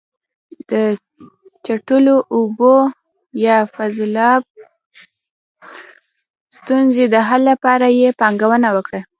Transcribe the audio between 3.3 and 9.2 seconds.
یا فاضلاب ستونزې د حل لپاره یې پانګونه وکړه.